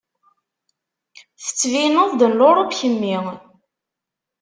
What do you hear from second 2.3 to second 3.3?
Luṛup kemmi.